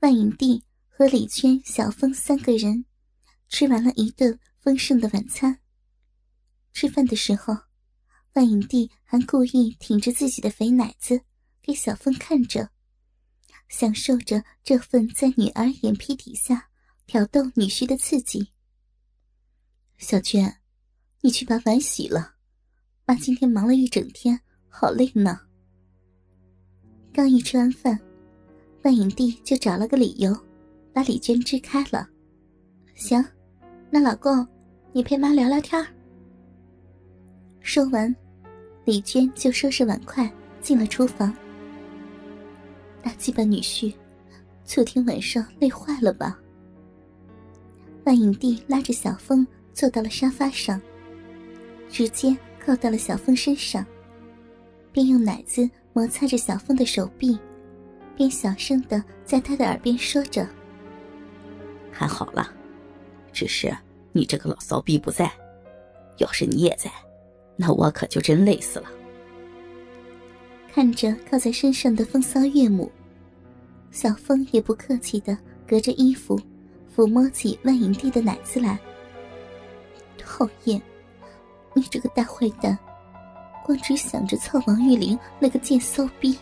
[0.00, 2.86] 万影帝和李娟、小峰三个人
[3.48, 5.60] 吃完了一顿丰盛的晚餐。
[6.72, 7.54] 吃饭的时候，
[8.32, 11.20] 万影帝还故意挺着自己的肥奶子
[11.60, 12.70] 给小峰看着，
[13.68, 16.70] 享受着这份在女儿眼皮底下
[17.06, 18.48] 挑逗女婿的刺激。
[19.98, 20.62] 小娟，
[21.20, 22.36] 你去把碗洗了，
[23.04, 24.40] 妈今天忙了一整天，
[24.70, 25.40] 好累呢。
[27.12, 28.00] 刚一吃完饭。
[28.82, 30.34] 万影帝就找了个理由，
[30.92, 32.08] 把李娟支开了。
[32.94, 33.22] 行，
[33.90, 34.46] 那老公，
[34.92, 35.86] 你陪妈聊聊天
[37.60, 38.14] 说完，
[38.86, 40.30] 李娟就收拾碗筷
[40.62, 41.34] 进了厨房。
[43.02, 43.92] 大鸡巴女婿，
[44.64, 46.38] 昨天晚上累坏了吧？
[48.04, 50.80] 万影帝拉着小凤坐到了沙发上，
[51.90, 53.84] 直接靠到了小凤身上，
[54.90, 57.38] 便用奶子摩擦着小凤的手臂。
[58.20, 60.46] 便小声的在他的耳边说着
[61.90, 62.52] ：“还好啦，
[63.32, 63.74] 只是
[64.12, 65.32] 你这个老骚逼不在，
[66.18, 66.90] 要是你也在，
[67.56, 68.90] 那我可就真累死了。”
[70.70, 72.92] 看着靠在身上的风骚岳母，
[73.90, 75.34] 小风也不客气的
[75.66, 76.38] 隔着衣服
[76.94, 78.78] 抚摸起万影帝的奶子来。
[80.18, 80.78] 讨厌，
[81.72, 82.78] 你这个大坏蛋，
[83.64, 86.38] 光只想着操王玉玲那个贱骚逼。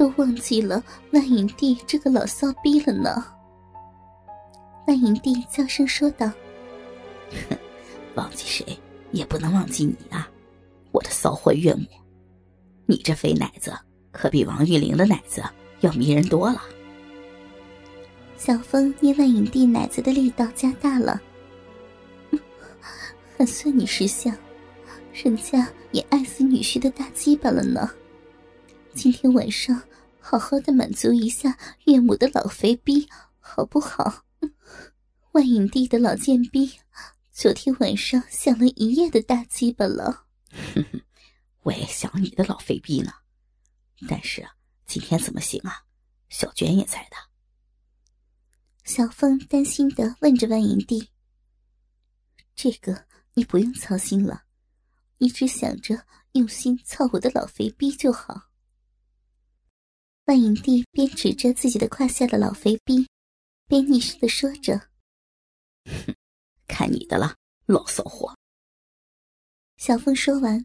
[0.00, 3.22] 都忘记了万影帝这个老骚逼了呢。
[4.86, 6.26] 万影帝娇声说道
[7.50, 7.58] ：“哼，
[8.14, 8.64] 忘记谁
[9.12, 10.26] 也不能忘记你啊，
[10.90, 11.84] 我的骚货岳母！
[12.86, 13.74] 你这肥奶子
[14.10, 15.42] 可比王玉玲的奶子
[15.80, 16.62] 要迷人多了。”
[18.38, 21.20] 小风捏万影帝奶子的力道加大了，
[23.36, 24.34] 还算你识相，
[25.12, 27.90] 人家也爱死女婿的大鸡巴了呢。
[28.94, 29.78] 今天晚上。
[30.20, 34.24] 好好的满足一下岳母的老肥逼，好不好？
[35.32, 36.78] 万影帝的老贱逼，
[37.32, 40.26] 昨天晚上想了一夜的大鸡巴了。
[40.50, 41.00] 哼哼，
[41.62, 43.12] 我也想你的老肥逼呢，
[44.08, 44.46] 但是
[44.86, 45.84] 今天怎么行啊？
[46.28, 47.16] 小娟也在的。
[48.84, 51.10] 小凤担心的问着万影帝
[52.54, 54.44] ：“这个你不用操心了，
[55.18, 58.49] 你只想着用心操我的老肥逼就好。”
[60.30, 63.04] 万影帝边指着自己的胯下的老肥逼，
[63.66, 64.78] 边逆声的说着
[65.90, 66.14] ：“哼，
[66.68, 67.34] 看你的了，
[67.66, 68.38] 老骚货。”
[69.76, 70.64] 小凤说完，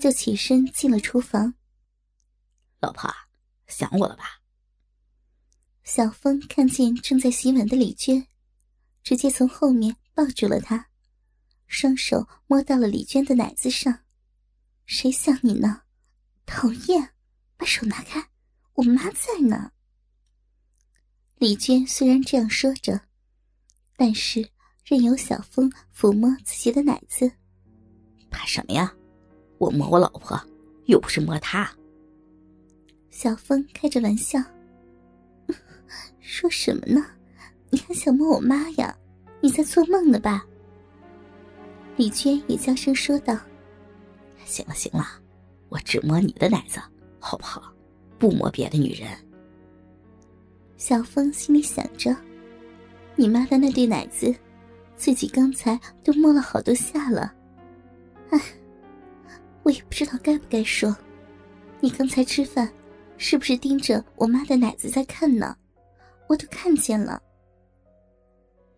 [0.00, 1.54] 就起身进了厨房。
[2.78, 3.12] 老婆，
[3.66, 4.42] 想我了吧？
[5.82, 8.28] 小峰看见正在洗碗的李娟，
[9.02, 10.88] 直接从后面抱住了她，
[11.66, 14.04] 双手摸到了李娟的奶子上。
[14.86, 15.82] 谁想你呢？
[16.46, 17.12] 讨厌，
[17.56, 18.29] 把手拿开！
[18.80, 19.70] 我妈在呢。
[21.36, 22.98] 李娟虽然这样说着，
[23.94, 24.48] 但是
[24.86, 27.30] 任由小峰抚摸自己的奶子。
[28.30, 28.90] 怕什么呀？
[29.58, 30.40] 我摸我老婆，
[30.86, 31.70] 又不是摸她。
[33.10, 34.40] 小峰开着玩笑，
[36.20, 37.04] 说什么呢？
[37.68, 38.96] 你还想摸我妈呀？
[39.42, 40.42] 你在做梦呢吧？
[41.98, 43.38] 李娟也娇声说道
[44.46, 45.20] ：“行了行了，
[45.68, 46.80] 我只摸你的奶子，
[47.18, 47.70] 好不好？”
[48.20, 49.08] 不摸别的女人。
[50.76, 52.14] 小峰心里想着
[53.16, 54.34] ：“你妈的那对奶子，
[54.94, 57.34] 自己刚才都摸了好多下了。
[58.30, 58.40] 哎，
[59.62, 60.94] 我也不知道该不该说。
[61.80, 62.70] 你刚才吃饭，
[63.16, 65.56] 是不是盯着我妈的奶子在看呢？
[66.28, 67.22] 我都看见了。”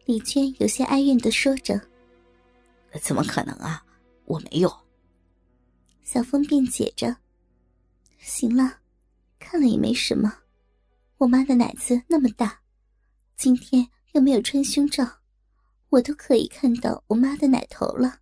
[0.06, 1.80] 李娟有些哀怨的说着
[3.02, 3.84] ：“怎么可能啊？
[4.24, 4.72] 我没有。”
[6.02, 7.16] 小峰辩解着
[8.18, 8.78] ：“行了。”
[9.52, 10.34] 看了也没什么，
[11.18, 12.62] 我妈的奶子那么大，
[13.36, 15.20] 今天又没有穿胸罩，
[15.90, 18.20] 我都可以看到我妈的奶头了，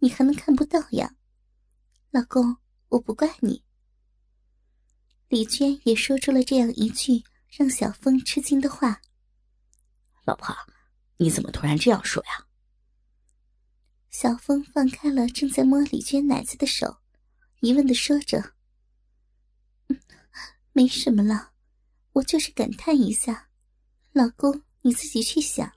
[0.00, 1.14] 你还能看不到呀？
[2.10, 3.62] 老公，我不怪你。
[5.28, 9.00] 李娟也说出了这样一句让小峰吃惊的话
[10.26, 10.54] ：“老婆，
[11.16, 12.46] 你怎么突然这样说呀？”
[14.12, 16.98] 小峰放开了正在摸李娟奶子的手，
[17.60, 18.55] 疑问的说着。
[20.76, 21.52] 没什么了，
[22.12, 23.48] 我就是感叹一下，
[24.12, 25.72] 老公你自己去想。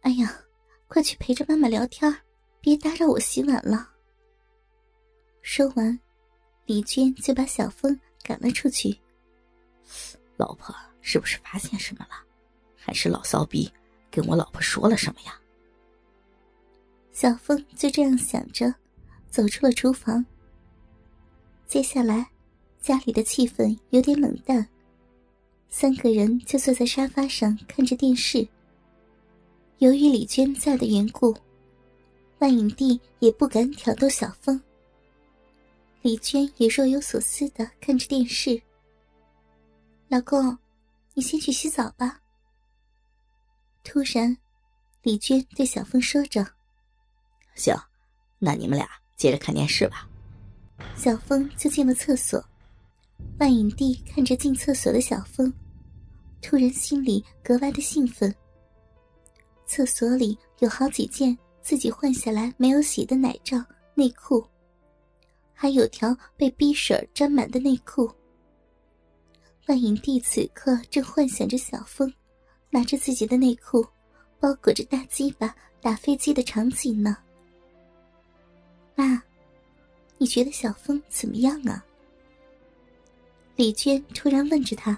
[0.00, 0.36] 哎呀，
[0.88, 2.12] 快去陪着妈妈聊天，
[2.60, 3.88] 别打扰我洗碗了。
[5.42, 5.96] 说完，
[6.66, 8.98] 李娟就把小峰赶了出去。
[10.36, 12.16] 老婆是不是发现什么了？
[12.74, 13.72] 还是老骚逼
[14.10, 15.40] 跟我老婆说了什么呀？
[17.12, 18.74] 小峰就这样想着，
[19.30, 20.26] 走出了厨房。
[21.68, 22.28] 接下来。
[22.88, 24.66] 家里的气氛有点冷淡，
[25.68, 28.48] 三个人就坐在沙发上看着电视。
[29.76, 31.36] 由于李娟在的缘故，
[32.38, 34.58] 万影帝也不敢挑逗小峰。
[36.00, 38.58] 李娟也若有所思的看着电视。
[40.08, 40.56] 老公，
[41.12, 42.18] 你先去洗澡吧。
[43.84, 44.34] 突然，
[45.02, 46.42] 李娟对小峰说着
[47.54, 47.76] ：“行，
[48.38, 50.08] 那你们俩接着看电视吧。”
[50.96, 52.42] 小峰就进了厕所。
[53.38, 55.52] 万影帝看着进厕所的小峰，
[56.42, 58.34] 突然心里格外的兴奋。
[59.64, 63.62] 厕所里有好几件自己换下来没有洗的奶罩、
[63.94, 64.44] 内裤，
[65.52, 68.10] 还有条被逼水沾满的内裤。
[69.66, 72.12] 万影帝此刻正幻想着小峰
[72.70, 73.86] 拿着自己的内裤
[74.40, 77.16] 包裹着大鸡巴打飞机的场景呢。
[78.96, 79.22] 妈，
[80.16, 81.84] 你觉得小峰怎么样啊？
[83.58, 84.96] 李娟突然问着他：“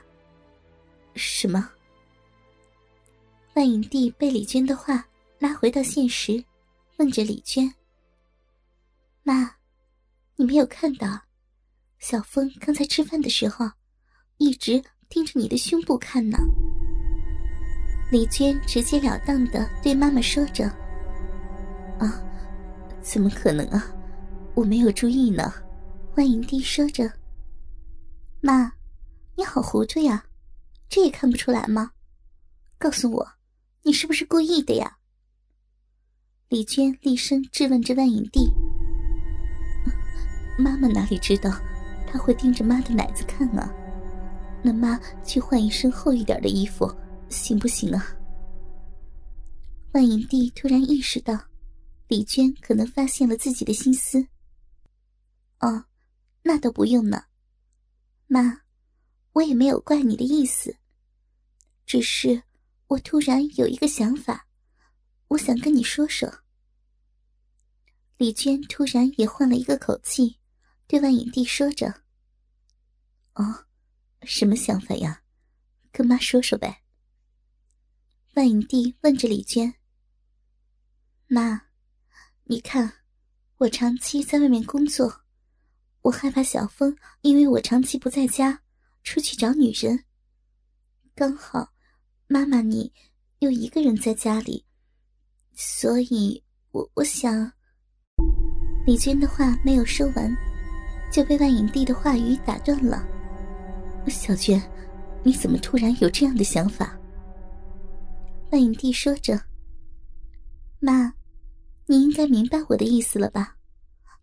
[1.17, 1.67] 什么？”
[3.57, 5.03] 万影帝被李娟的话
[5.39, 6.45] 拉回到现实，
[6.99, 7.73] 问着李娟
[9.25, 9.51] ：“妈，
[10.37, 11.23] 你没有看到，
[12.01, 13.65] 小峰刚才吃饭的时候，
[14.37, 16.37] 一直盯着你的胸部看呢？”
[18.13, 20.67] 李娟直截了当的对妈妈说着
[21.99, 22.23] ：“啊，
[23.01, 23.91] 怎么可能啊？
[24.55, 25.51] 我没有注意呢。”
[26.19, 27.11] 万影帝说着
[28.43, 28.73] ：“妈，
[29.37, 30.25] 你好糊涂呀，
[30.89, 31.93] 这也看不出来吗？
[32.79, 33.33] 告诉我。”
[33.83, 34.99] 你是不是故意的呀？
[36.49, 38.53] 李娟厉声质问着万影帝。
[40.59, 41.51] 妈妈哪里知道
[42.07, 43.73] 他会盯着妈的奶子看啊？
[44.63, 46.95] 那妈去换一身厚一点的衣服，
[47.31, 48.07] 行不行啊？
[49.93, 51.39] 万影帝突然意识到，
[52.09, 54.27] 李娟可能发现了自己的心思。
[55.61, 55.85] 哦，
[56.43, 57.25] 那倒不用呢，
[58.33, 58.63] 妈，
[59.33, 60.77] 我也没有怪你的意思，
[61.85, 62.45] 只是。
[62.87, 64.47] 我突然有一个想法，
[65.29, 66.43] 我想跟你说说。
[68.17, 70.39] 李娟突然也换了一个口气，
[70.87, 72.03] 对万影帝说着
[73.35, 73.67] ：“哦，
[74.23, 75.23] 什么想法呀？
[75.91, 76.83] 跟妈说说呗。”
[78.35, 79.75] 万影帝问着李娟
[81.27, 81.63] ：“妈，
[82.45, 82.93] 你看，
[83.59, 85.20] 我长期在外面工作，
[86.03, 88.63] 我害怕小峰因为我长期不在家，
[89.03, 90.05] 出去找女人，
[91.15, 91.69] 刚好。”
[92.33, 92.93] 妈妈，你
[93.41, 94.65] 又一个人在家里，
[95.53, 97.53] 所以我我想。
[98.87, 100.33] 李娟的话没有说完，
[101.13, 103.05] 就被万影帝的话语打断了。
[104.07, 104.63] 小娟，
[105.25, 106.97] 你怎么突然有这样的想法？
[108.53, 109.41] 万影帝说着
[110.79, 111.13] ：“妈，
[111.87, 113.57] 你应该明白我的意思了吧？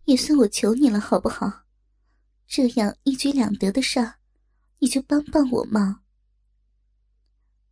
[0.06, 1.64] 也算我求你了，好不好？
[2.48, 4.14] 这样一举两得的事儿，
[4.78, 6.00] 你就帮帮我嘛。”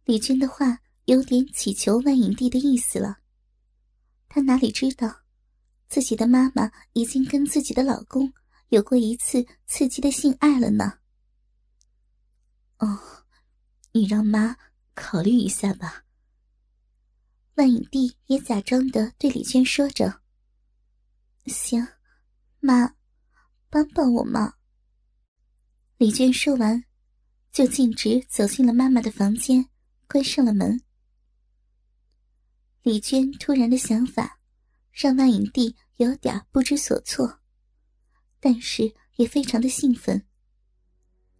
[0.04, 3.18] 李娟的话有点乞求万影帝的意思了。
[4.28, 5.22] 她哪里知道，
[5.88, 8.32] 自己的妈妈已经跟自己的老公
[8.68, 10.98] 有过一次刺激的性爱了呢。
[12.78, 13.00] 哦，
[13.92, 14.56] 你让妈
[14.94, 16.04] 考虑一下吧。
[17.54, 20.20] 万影帝也假装的对李娟说着
[21.46, 21.88] ：“行，
[22.60, 22.94] 妈，
[23.70, 24.52] 帮帮我嘛。”
[25.98, 26.84] 李娟说完，
[27.52, 29.66] 就径直走进了妈妈的房间。
[30.06, 30.78] 关上了门，
[32.82, 34.38] 李娟突然的想法
[34.92, 37.40] 让万影帝有点不知所措，
[38.38, 40.22] 但是也非常的兴奋。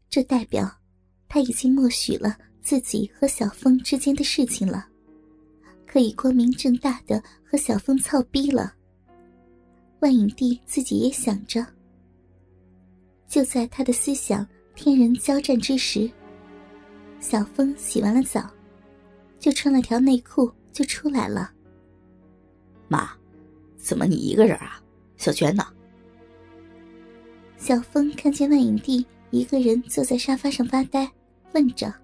[0.09, 0.81] 这代表
[1.29, 4.89] 他已经默许了自己和小峰之间的事情了，
[5.87, 8.75] 可以光明正大的和小峰操逼了。
[10.01, 11.76] 万影帝自己也想着。
[13.29, 16.11] 就在他的思想天人交战之时，
[17.21, 18.49] 小峰洗完了澡。
[19.39, 21.53] 就穿了条内裤就出来了。
[22.89, 23.11] 妈，
[23.77, 24.81] 怎么你一个人啊？
[25.19, 25.65] 小娟呢？
[27.59, 31.09] 小峰看见万影帝一个人坐在沙发上发呆，
[31.53, 31.95] 问着。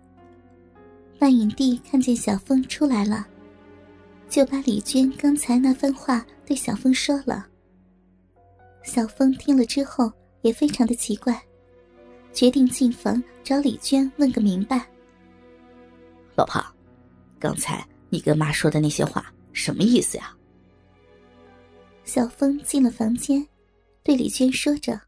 [1.20, 3.26] 万影帝看见小峰出来了，
[4.28, 7.46] 就把李娟刚才那番话对小峰说了。
[8.84, 11.42] 小峰听了之后也非常的奇怪，
[12.32, 14.86] 决定进房找李娟问个明白。
[16.36, 16.62] 老婆。
[17.38, 20.32] 刚才你跟妈说的那些话什么意思呀？
[22.04, 23.44] 小峰进了房间，
[24.04, 25.00] 对李娟说着。